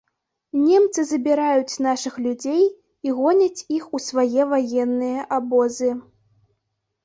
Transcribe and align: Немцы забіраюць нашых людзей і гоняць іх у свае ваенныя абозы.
Немцы 0.61 1.03
забіраюць 1.09 1.79
нашых 1.87 2.17
людзей 2.27 2.63
і 3.09 3.15
гоняць 3.19 3.65
іх 3.77 3.83
у 4.01 4.03
свае 4.09 4.51
ваенныя 4.57 5.31
абозы. 5.41 5.91